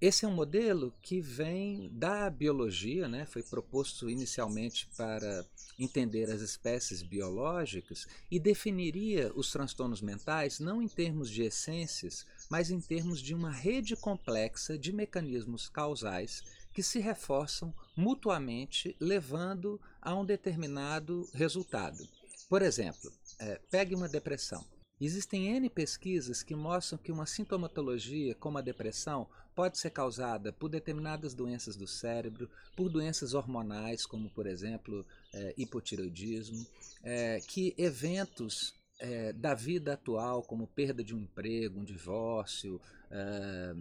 esse 0.00 0.24
é 0.24 0.28
um 0.28 0.34
modelo 0.34 0.94
que 1.02 1.20
vem 1.20 1.90
da 1.92 2.30
biologia, 2.30 3.08
né? 3.08 3.26
foi 3.26 3.42
proposto 3.42 4.08
inicialmente 4.08 4.88
para 4.96 5.44
entender 5.76 6.30
as 6.30 6.40
espécies 6.40 7.02
biológicas 7.02 8.06
e 8.30 8.38
definiria 8.38 9.32
os 9.34 9.50
transtornos 9.50 10.00
mentais 10.00 10.60
não 10.60 10.80
em 10.80 10.88
termos 10.88 11.28
de 11.28 11.42
essências, 11.42 12.24
mas 12.48 12.70
em 12.70 12.80
termos 12.80 13.20
de 13.20 13.34
uma 13.34 13.50
rede 13.50 13.96
complexa 13.96 14.78
de 14.78 14.92
mecanismos 14.92 15.68
causais 15.68 16.44
que 16.72 16.82
se 16.82 17.00
reforçam 17.00 17.74
mutuamente, 17.96 18.94
levando 19.00 19.80
a 20.00 20.14
um 20.14 20.24
determinado 20.24 21.28
resultado. 21.34 22.08
Por 22.48 22.62
exemplo, 22.62 23.12
é, 23.40 23.60
pegue 23.68 23.96
uma 23.96 24.08
depressão. 24.08 24.64
Existem 25.00 25.46
N 25.56 25.70
pesquisas 25.70 26.42
que 26.42 26.54
mostram 26.54 26.98
que 26.98 27.12
uma 27.12 27.26
sintomatologia 27.26 28.34
como 28.34 28.58
a 28.58 28.62
depressão 28.62 29.28
pode 29.54 29.78
ser 29.78 29.90
causada 29.90 30.52
por 30.52 30.68
determinadas 30.68 31.34
doenças 31.34 31.76
do 31.76 31.86
cérebro, 31.86 32.50
por 32.76 32.88
doenças 32.88 33.34
hormonais, 33.34 34.06
como 34.06 34.28
por 34.30 34.46
exemplo 34.46 35.04
é, 35.32 35.54
hipotireoidismo, 35.56 36.66
é, 37.02 37.40
que 37.40 37.74
eventos 37.76 38.74
é, 38.98 39.32
da 39.32 39.54
vida 39.54 39.94
atual, 39.94 40.42
como 40.42 40.66
perda 40.66 41.04
de 41.04 41.14
um 41.14 41.20
emprego, 41.20 41.80
um 41.80 41.84
divórcio, 41.84 42.80
é, 43.10 43.74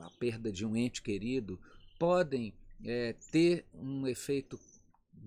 a 0.00 0.10
perda 0.18 0.52
de 0.52 0.66
um 0.66 0.76
ente 0.76 1.02
querido, 1.02 1.58
podem 1.98 2.52
é, 2.84 3.14
ter 3.32 3.64
um 3.74 4.06
efeito 4.06 4.58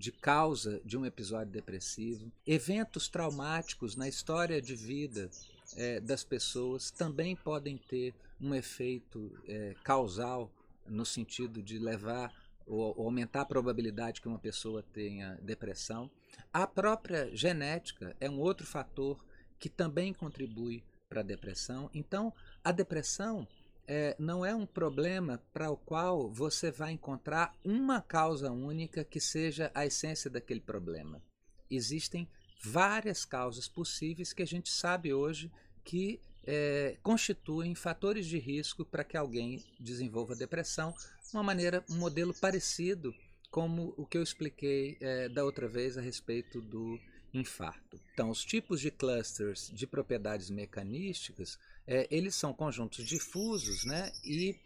de 0.02 0.10
causa 0.10 0.80
de 0.84 0.98
um 0.98 1.06
episódio 1.06 1.52
depressivo. 1.52 2.32
Eventos 2.44 3.06
traumáticos 3.06 3.94
na 3.94 4.08
história 4.08 4.60
de 4.60 4.74
vida 4.74 5.30
é, 5.76 6.00
das 6.00 6.24
pessoas 6.24 6.90
também 6.90 7.36
podem 7.36 7.78
ter 7.78 8.12
um 8.40 8.52
efeito 8.52 9.30
é, 9.46 9.76
causal 9.84 10.50
no 10.88 11.06
sentido 11.06 11.62
de 11.62 11.78
levar 11.78 12.34
ou, 12.66 12.92
ou 12.98 13.04
aumentar 13.04 13.42
a 13.42 13.44
probabilidade 13.44 14.20
que 14.20 14.26
uma 14.26 14.40
pessoa 14.40 14.84
tenha 14.92 15.38
depressão. 15.40 16.10
A 16.52 16.66
própria 16.66 17.30
genética 17.32 18.16
é 18.18 18.28
um 18.28 18.40
outro 18.40 18.66
fator 18.66 19.24
que 19.56 19.68
também 19.68 20.12
contribui 20.12 20.82
para 21.08 21.20
a 21.20 21.24
depressão. 21.24 21.88
Então, 21.94 22.34
a 22.64 22.72
depressão 22.72 23.46
é, 23.86 24.14
não 24.18 24.44
é 24.44 24.54
um 24.54 24.66
problema 24.66 25.42
para 25.52 25.70
o 25.70 25.76
qual 25.76 26.30
você 26.30 26.70
vai 26.70 26.92
encontrar 26.92 27.54
uma 27.64 28.00
causa 28.00 28.50
única 28.50 29.04
que 29.04 29.20
seja 29.20 29.70
a 29.74 29.84
essência 29.84 30.30
daquele 30.30 30.60
problema. 30.60 31.22
Existem 31.70 32.28
várias 32.62 33.24
causas 33.24 33.68
possíveis 33.68 34.32
que 34.32 34.42
a 34.42 34.46
gente 34.46 34.70
sabe 34.70 35.12
hoje 35.12 35.50
que 35.84 36.20
é, 36.44 36.96
constituem 37.02 37.74
fatores 37.74 38.26
de 38.26 38.38
risco 38.38 38.84
para 38.84 39.04
que 39.04 39.16
alguém 39.16 39.64
desenvolva 39.78 40.34
depressão, 40.34 40.94
uma 41.32 41.42
maneira, 41.42 41.84
um 41.88 41.96
modelo 41.96 42.34
parecido 42.34 43.14
como 43.50 43.92
o 43.96 44.06
que 44.06 44.16
eu 44.16 44.22
expliquei 44.22 44.96
é, 45.00 45.28
da 45.28 45.44
outra 45.44 45.68
vez 45.68 45.98
a 45.98 46.00
respeito 46.00 46.60
do 46.60 46.98
infarto. 47.34 48.00
Então, 48.12 48.30
os 48.30 48.44
tipos 48.44 48.80
de 48.80 48.90
clusters 48.90 49.70
de 49.72 49.86
propriedades 49.86 50.50
mecanísticas, 50.50 51.58
é, 51.86 52.06
eles 52.10 52.34
são 52.34 52.52
conjuntos 52.52 53.06
difusos 53.06 53.84
né, 53.84 54.12
e 54.24 54.56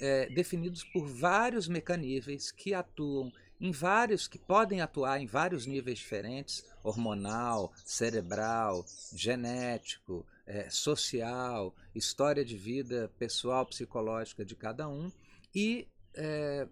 é, 0.00 0.28
definidos 0.30 0.84
por 0.84 1.06
vários 1.06 1.68
mecanismos 1.68 2.50
que 2.50 2.74
atuam 2.74 3.32
em 3.60 3.72
vários, 3.72 4.28
que 4.28 4.38
podem 4.38 4.80
atuar 4.80 5.20
em 5.20 5.26
vários 5.26 5.66
níveis 5.66 5.98
diferentes, 5.98 6.64
hormonal, 6.82 7.72
cerebral, 7.84 8.84
genético, 9.14 10.26
é, 10.46 10.68
social, 10.68 11.74
história 11.94 12.44
de 12.44 12.56
vida 12.56 13.10
pessoal, 13.18 13.64
psicológica 13.64 14.44
de 14.44 14.54
cada 14.54 14.88
um, 14.88 15.10
e 15.54 15.88
é, 16.14 16.68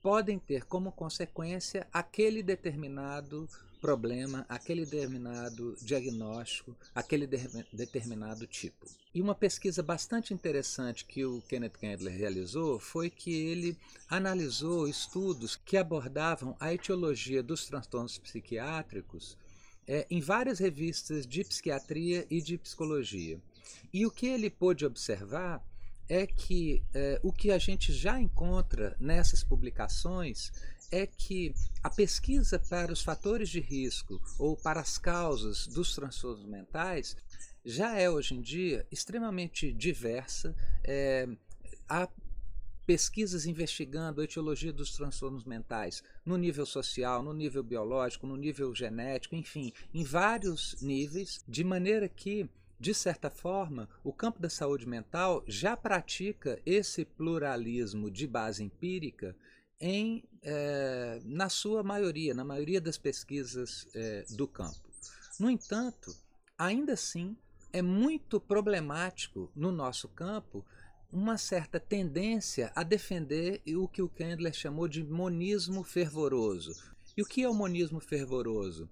podem 0.00 0.38
ter 0.38 0.64
como 0.64 0.92
consequência 0.92 1.86
aquele 1.92 2.42
determinado 2.42 3.48
problema, 3.84 4.46
aquele 4.48 4.86
determinado 4.86 5.76
diagnóstico, 5.82 6.74
aquele 6.94 7.26
de 7.26 7.36
determinado 7.70 8.46
tipo. 8.46 8.86
E 9.14 9.20
uma 9.20 9.34
pesquisa 9.34 9.82
bastante 9.82 10.32
interessante 10.32 11.04
que 11.04 11.22
o 11.26 11.42
Kenneth 11.42 11.76
Kendler 11.78 12.16
realizou 12.16 12.78
foi 12.80 13.10
que 13.10 13.30
ele 13.30 13.76
analisou 14.08 14.88
estudos 14.88 15.54
que 15.54 15.76
abordavam 15.76 16.56
a 16.58 16.72
etiologia 16.72 17.42
dos 17.42 17.66
transtornos 17.66 18.16
psiquiátricos 18.16 19.36
é, 19.86 20.06
em 20.10 20.18
várias 20.18 20.58
revistas 20.58 21.26
de 21.26 21.44
psiquiatria 21.44 22.26
e 22.30 22.40
de 22.40 22.56
psicologia. 22.56 23.38
E 23.92 24.06
o 24.06 24.10
que 24.10 24.26
ele 24.26 24.48
pôde 24.48 24.86
observar 24.86 25.62
é 26.08 26.26
que 26.26 26.82
é, 26.92 27.20
o 27.22 27.32
que 27.32 27.50
a 27.50 27.58
gente 27.58 27.92
já 27.92 28.20
encontra 28.20 28.96
nessas 28.98 29.42
publicações 29.42 30.52
é 30.90 31.06
que 31.06 31.54
a 31.82 31.90
pesquisa 31.90 32.58
para 32.58 32.92
os 32.92 33.02
fatores 33.02 33.48
de 33.48 33.60
risco 33.60 34.20
ou 34.38 34.56
para 34.56 34.80
as 34.80 34.98
causas 34.98 35.66
dos 35.66 35.94
transtornos 35.94 36.46
mentais 36.46 37.16
já 37.64 37.98
é 37.98 38.08
hoje 38.08 38.34
em 38.34 38.40
dia 38.40 38.86
extremamente 38.92 39.72
diversa. 39.72 40.54
É, 40.84 41.26
há 41.88 42.08
pesquisas 42.86 43.46
investigando 43.46 44.20
a 44.20 44.24
etiologia 44.24 44.72
dos 44.72 44.92
transtornos 44.94 45.44
mentais 45.44 46.02
no 46.24 46.36
nível 46.36 46.66
social, 46.66 47.22
no 47.22 47.32
nível 47.32 47.62
biológico, 47.62 48.26
no 48.26 48.36
nível 48.36 48.74
genético, 48.74 49.34
enfim, 49.34 49.72
em 49.92 50.04
vários 50.04 50.80
níveis, 50.82 51.42
de 51.48 51.64
maneira 51.64 52.08
que 52.08 52.48
de 52.78 52.92
certa 52.92 53.30
forma, 53.30 53.88
o 54.02 54.12
campo 54.12 54.40
da 54.40 54.50
saúde 54.50 54.86
mental 54.86 55.42
já 55.46 55.76
pratica 55.76 56.60
esse 56.66 57.04
pluralismo 57.04 58.10
de 58.10 58.26
base 58.26 58.62
empírica 58.62 59.36
em, 59.80 60.24
é, 60.42 61.20
na 61.24 61.48
sua 61.48 61.82
maioria, 61.82 62.34
na 62.34 62.44
maioria 62.44 62.80
das 62.80 62.98
pesquisas 62.98 63.86
é, 63.94 64.24
do 64.30 64.46
campo. 64.46 64.90
No 65.38 65.50
entanto, 65.50 66.14
ainda 66.56 66.92
assim, 66.92 67.36
é 67.72 67.82
muito 67.82 68.40
problemático 68.40 69.50
no 69.54 69.72
nosso 69.72 70.08
campo 70.08 70.64
uma 71.12 71.38
certa 71.38 71.78
tendência 71.78 72.72
a 72.74 72.82
defender 72.82 73.62
o 73.76 73.86
que 73.86 74.02
o 74.02 74.08
Kendler 74.08 74.52
chamou 74.52 74.88
de 74.88 75.04
monismo 75.04 75.84
fervoroso. 75.84 76.72
E 77.16 77.22
o 77.22 77.26
que 77.26 77.42
é 77.42 77.48
o 77.48 77.54
monismo 77.54 78.00
fervoroso? 78.00 78.88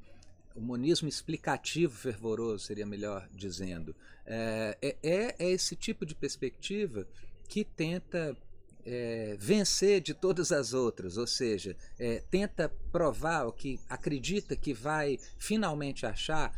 O 0.54 0.60
monismo 0.60 1.08
explicativo 1.08 1.96
fervoroso, 1.96 2.66
seria 2.66 2.86
melhor 2.86 3.28
dizendo. 3.32 3.94
É, 4.26 4.76
é, 4.82 5.36
é 5.38 5.50
esse 5.50 5.74
tipo 5.74 6.04
de 6.04 6.14
perspectiva 6.14 7.06
que 7.48 7.64
tenta 7.64 8.36
é, 8.84 9.36
vencer 9.38 10.00
de 10.00 10.14
todas 10.14 10.52
as 10.52 10.74
outras, 10.74 11.16
ou 11.16 11.26
seja, 11.26 11.76
é, 11.98 12.22
tenta 12.30 12.68
provar 12.90 13.46
o 13.46 13.52
que 13.52 13.80
acredita 13.88 14.56
que 14.56 14.74
vai 14.74 15.18
finalmente 15.38 16.04
achar 16.04 16.52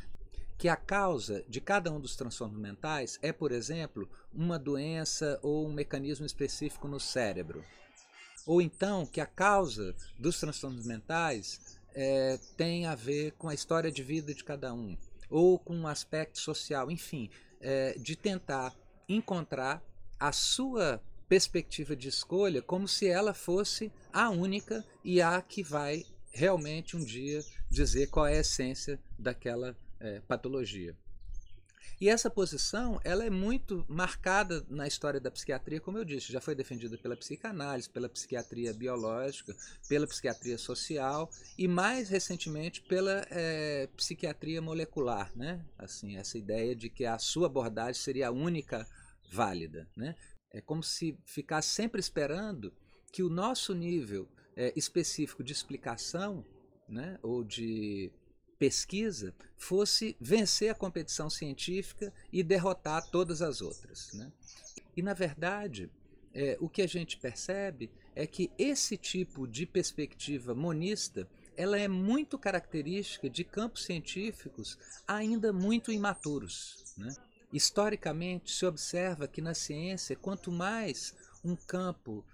que 0.57 0.69
a 0.69 0.77
causa 0.77 1.45
de 1.49 1.61
cada 1.61 1.93
um 1.93 2.01
dos 2.01 2.17
transtornos 2.17 2.59
mentais 2.59 3.19
é, 3.21 3.33
por 3.33 3.53
exemplo, 3.53 4.09
uma 4.33 4.59
doença 4.59 5.39
ou 5.43 5.67
um 5.67 5.73
mecanismo 5.73 6.25
específico 6.25 6.89
no 6.89 7.01
cérebro. 7.01 7.65
Ou 8.47 8.61
então 8.61 9.07
que 9.07 9.21
a 9.21 9.27
causa 9.27 9.95
dos 10.19 10.39
transtornos 10.39 10.87
mentais 10.87 11.79
é, 11.95 12.39
tem 12.57 12.87
a 12.87 12.95
ver 12.95 13.33
com 13.33 13.49
a 13.49 13.55
história 13.55 13.91
de 13.91 14.03
vida 14.03 14.35
de 14.35 14.43
cada 14.43 14.73
um, 14.75 14.97
ou 15.31 15.59
com 15.59 15.75
um 15.75 15.87
aspecto 15.87 16.39
social, 16.39 16.91
enfim, 16.91 17.31
é, 17.61 17.97
de 17.99 18.17
tentar 18.17 18.75
encontrar 19.09 19.83
a 20.19 20.33
sua 20.33 21.03
perspectiva 21.29 21.97
de 21.97 22.09
escolha 22.09 22.63
como 22.63 22.87
se 22.87 23.09
ela 23.09 23.33
fosse 23.33 23.91
a 24.13 24.31
única 24.31 24.85
e 25.03 25.21
a 25.21 25.41
que 25.41 25.63
vai 25.63 26.05
realmente 26.33 26.97
um 26.97 27.05
dia 27.05 27.43
dizer 27.71 28.09
qual 28.09 28.27
é 28.27 28.37
a 28.37 28.41
essência 28.41 29.01
daquela 29.19 29.77
é, 30.01 30.21
patologia. 30.21 30.97
E 32.01 32.09
essa 32.09 32.29
posição 32.29 33.01
ela 33.05 33.25
é 33.25 33.31
muito 33.31 33.85
marcada 33.89 34.65
na 34.69 34.87
história 34.87 35.21
da 35.21 35.31
psiquiatria, 35.31 35.81
como 35.81 35.99
eu 35.99 36.05
disse, 36.05 36.33
já 36.33 36.41
foi 36.41 36.55
defendida 36.55 36.99
pela 36.99 37.17
psicanálise, 37.17 37.89
pela 37.89 38.09
psiquiatria 38.09 38.73
biológica, 38.73 39.55
pela 39.89 40.07
psiquiatria 40.07 40.59
social 40.59 41.31
e 41.57 41.69
mais 41.69 42.09
recentemente 42.09 42.83
pela 42.83 43.27
é, 43.31 43.89
psiquiatria 43.97 44.61
molecular, 44.61 45.31
né? 45.37 45.65
Assim, 45.79 46.17
essa 46.17 46.37
ideia 46.39 46.75
de 46.75 46.89
que 46.89 47.05
a 47.05 47.19
sua 47.19 47.47
abordagem 47.47 48.01
seria 48.01 48.29
a 48.29 48.33
única 48.33 48.87
válida, 49.31 49.89
né? 49.97 50.15
É 50.51 50.61
como 50.61 50.83
se 50.83 51.19
ficasse 51.25 51.69
sempre 51.69 52.01
esperando 52.01 52.73
que 53.13 53.23
o 53.23 53.29
nosso 53.29 53.75
nível 53.75 54.29
é, 54.57 54.73
específico 54.77 55.43
de 55.43 55.53
explicação, 55.53 56.45
né, 56.89 57.19
ou 57.23 57.43
de 57.43 58.13
pesquisa 58.65 59.35
fosse 59.59 60.17
vencer 60.19 60.71
a 60.71 60.75
competição 60.75 61.29
científica 61.29 62.11
e 62.33 62.43
derrotar 62.43 63.07
todas 63.11 63.43
as 63.43 63.61
outras. 63.61 64.11
Né? 64.15 64.33
E, 64.97 65.03
na 65.03 65.13
verdade, 65.13 65.91
é, 66.33 66.57
o 66.59 66.67
que 66.67 66.81
a 66.81 66.87
gente 66.87 67.19
percebe 67.19 67.91
é 68.17 68.27
que 68.27 68.51
esse 68.57 68.97
tipo 68.97 69.47
de 69.47 69.67
perspectiva 69.67 70.55
monista 70.55 71.29
ela 71.57 71.79
é 71.79 71.87
muito 71.87 72.39
característica 72.39 73.29
de 73.29 73.45
campos 73.45 73.85
científicos 73.85 74.79
ainda 75.07 75.53
muito 75.53 75.93
imaturos. 75.93 76.95
Né? 76.97 77.15
Historicamente, 77.53 78.51
se 78.51 78.65
observa 78.65 79.29
que 79.29 79.43
na 79.43 79.53
ciência, 79.53 80.17
quanto 80.17 80.51
mais 80.51 81.15
um 81.45 81.55
campo 81.55 82.25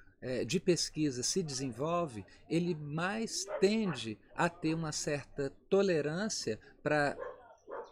de 0.46 0.60
pesquisa 0.60 1.22
se 1.22 1.42
desenvolve, 1.42 2.26
ele 2.48 2.74
mais 2.74 3.46
tende 3.60 4.18
a 4.34 4.48
ter 4.48 4.74
uma 4.74 4.92
certa 4.92 5.50
tolerância 5.68 6.58
para 6.82 7.16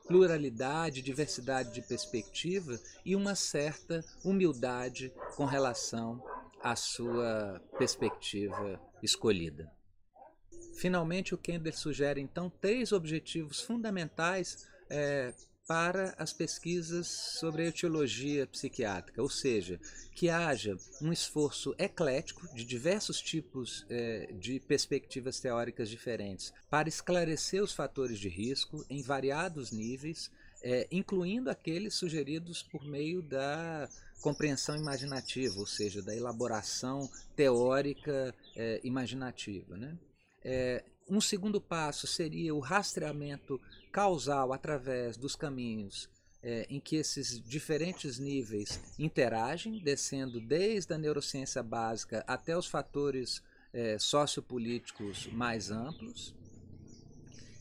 pluralidade, 0.07 1.03
diversidade 1.03 1.73
de 1.73 1.83
perspectiva 1.83 2.81
e 3.05 3.15
uma 3.15 3.35
certa 3.35 4.05
humildade 4.25 5.13
com 5.37 5.45
relação 5.45 6.23
à 6.63 6.75
sua 6.75 7.63
perspectiva 7.79 8.81
escolhida. 9.03 9.71
Finalmente, 10.77 11.35
o 11.35 11.39
Kendall 11.39 11.73
sugere 11.73 12.21
então 12.21 12.51
três 12.51 12.93
objetivos 12.93 13.61
fundamentais 13.61 14.67
é, 14.89 15.35
para 15.69 16.15
as 16.17 16.33
pesquisas 16.33 17.07
sobre 17.07 17.63
a 17.63 17.67
etiologia 17.67 18.47
psiquiátrica, 18.47 19.21
ou 19.21 19.29
seja, 19.29 19.79
que 20.13 20.31
haja 20.31 20.79
um 21.03 21.13
esforço 21.13 21.75
eclético 21.79 22.49
de 22.55 22.65
diversos 22.65 23.21
tipos 23.21 23.85
eh, 23.91 24.33
de 24.33 24.61
perspectivas 24.61 25.39
teóricas 25.39 25.91
diferentes 25.91 26.55
para 26.71 26.89
esclarecer 26.89 27.63
os 27.63 27.75
fatores 27.75 28.19
de 28.19 28.31
risco 28.31 28.83
em 28.89 29.03
variados 29.03 29.71
níveis, 29.71 30.31
eh, 30.63 30.89
incluindo 30.91 31.51
aqueles 31.51 31.95
sugeridos 31.95 32.63
por 32.63 32.83
meio 32.87 33.21
da 33.21 33.91
compreensão 34.23 34.75
imaginativa, 34.75 35.59
ou 35.59 35.67
seja, 35.67 36.01
da 36.01 36.17
elaboração 36.17 37.11
teórica 37.37 38.35
eh, 38.57 38.81
imaginativa. 38.83 39.77
Né? 39.77 39.99
Um 41.09 41.21
segundo 41.21 41.61
passo 41.61 42.07
seria 42.07 42.55
o 42.55 42.61
rastreamento 42.61 43.61
causal 43.91 44.53
através 44.53 45.17
dos 45.17 45.35
caminhos 45.35 46.09
é, 46.43 46.67
em 46.71 46.79
que 46.79 46.97
esses 46.97 47.41
diferentes 47.41 48.19
níveis 48.19 48.81
interagem, 48.99 49.79
descendo 49.79 50.41
desde 50.41 50.95
a 50.95 50.99
neurociência 50.99 51.63
básica 51.63 52.25
até 52.27 52.57
os 52.57 52.67
fatores 52.67 53.43
é, 53.73 53.99
sociopolíticos 53.99 55.27
mais 55.33 55.71
amplos. 55.71 56.35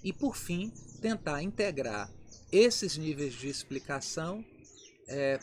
E, 0.04 0.14
por 0.14 0.36
fim, 0.36 0.72
tentar 1.02 1.42
integrar 1.42 2.12
esses 2.52 2.98
níveis 2.98 3.34
de 3.34 3.48
explicação 3.48 4.46
é, 5.08 5.40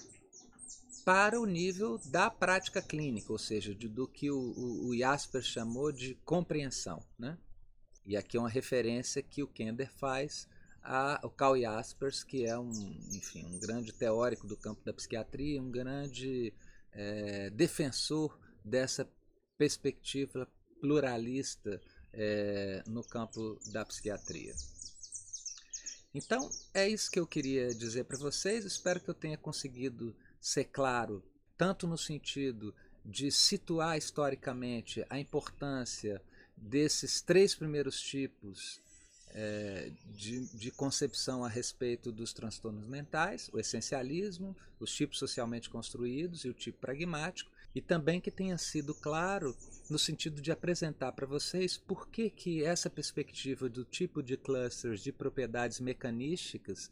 para 1.05 1.39
o 1.39 1.45
nível 1.45 1.99
da 2.07 2.31
prática 2.31 2.81
clínica, 2.81 3.31
ou 3.31 3.39
seja, 3.39 3.75
de, 3.75 3.89
do 3.89 4.07
que 4.07 4.31
o, 4.31 4.89
o, 4.89 4.97
Jasper 4.97 5.43
chamou 5.43 5.93
de 5.93 6.15
compreensão. 6.25 7.03
Né? 7.19 7.37
E 8.07 8.17
aqui 8.17 8.37
é 8.37 8.41
uma 8.41 8.49
referência 8.49 9.23
que 9.23 9.43
o 9.43 9.49
Kender 9.49 9.91
faz 9.91 10.49
ao 10.83 11.31
Carl 11.31 11.59
Jaspers, 11.59 12.23
que 12.23 12.45
é 12.45 12.59
um, 12.59 12.71
enfim, 13.13 13.45
um 13.47 13.59
grande 13.59 13.93
teórico 13.93 14.47
do 14.47 14.57
campo 14.57 14.85
da 14.85 14.93
psiquiatria, 14.93 15.63
um 15.63 15.71
grande 15.71 16.53
é, 16.93 17.49
defensor 17.51 18.39
dessa 18.63 19.09
perspectiva 19.57 20.47
pluralista 20.81 21.81
é, 22.13 22.83
no 22.87 23.03
campo 23.03 23.59
da 23.73 23.85
psiquiatria. 23.85 24.55
Então, 26.15 26.49
é 26.73 26.89
isso 26.89 27.11
que 27.11 27.19
eu 27.19 27.27
queria 27.27 27.75
dizer 27.75 28.05
para 28.05 28.19
vocês. 28.19 28.65
Espero 28.65 29.01
que 29.01 29.09
eu 29.09 29.15
tenha 29.15 29.39
conseguido 29.39 30.15
ser 30.41 30.65
claro, 30.65 31.25
tanto 31.57 31.89
no 31.89 31.97
sentido 31.97 32.75
de 33.05 33.33
situar 33.33 33.97
historicamente 33.97 35.05
a 35.11 35.19
importância 35.19 36.23
desses 36.57 37.21
três 37.21 37.55
primeiros 37.55 38.01
tipos 38.01 38.81
é, 39.35 39.91
de, 40.07 40.47
de, 40.57 40.71
concepção 40.71 41.45
a 41.45 41.49
respeito 41.49 42.13
dos 42.13 42.33
transtornos 42.33 42.87
mentais, 42.87 43.51
o 43.53 43.59
essencialismo, 43.59 44.57
os 44.79 44.95
tipos 44.95 45.19
socialmente 45.19 45.69
construídos 45.69 46.45
e 46.45 46.49
o 46.49 46.55
tipo 46.55 46.79
pragmático, 46.79 47.51
e 47.75 47.81
também 47.81 48.21
que 48.21 48.31
tenha 48.31 48.57
sido 48.57 48.95
claro 48.95 49.57
no 49.91 49.99
sentido 49.99 50.41
de 50.41 50.53
apresentar 50.53 51.11
para 51.13 51.27
vocês 51.27 51.77
por 51.77 52.09
que, 52.09 52.31
que 52.31 52.63
essa 52.63 52.89
perspectiva 52.89 53.69
do 53.69 53.85
tipo 53.85 54.23
de 54.23 54.37
clusters 54.37 55.03
de 55.03 55.11
propriedades 55.11 55.81
mecanísticas 55.81 56.89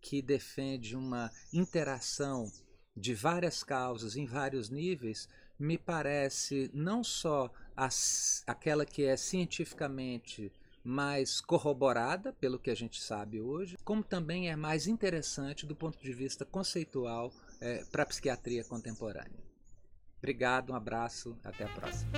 que 0.00 0.22
defende 0.22 0.96
uma 0.96 1.30
interação 1.52 2.50
de 2.96 3.14
várias 3.14 3.62
causas 3.62 4.16
em 4.16 4.24
vários 4.24 4.70
níveis 4.70 5.28
me 5.58 5.78
parece 5.78 6.70
não 6.72 7.04
só 7.04 7.50
as, 7.76 8.42
aquela 8.46 8.84
que 8.84 9.04
é 9.04 9.16
cientificamente 9.16 10.52
mais 10.84 11.40
corroborada 11.40 12.32
pelo 12.32 12.58
que 12.58 12.70
a 12.70 12.74
gente 12.74 13.00
sabe 13.00 13.40
hoje, 13.40 13.76
como 13.84 14.02
também 14.02 14.50
é 14.50 14.56
mais 14.56 14.86
interessante 14.86 15.64
do 15.64 15.76
ponto 15.76 15.98
de 16.02 16.12
vista 16.12 16.44
conceitual 16.44 17.32
é, 17.60 17.84
para 17.84 18.02
a 18.02 18.06
psiquiatria 18.06 18.64
contemporânea. 18.64 19.42
Obrigado, 20.18 20.72
um 20.72 20.76
abraço, 20.76 21.36
até 21.42 21.64
a 21.64 21.68
próxima. 21.68 22.10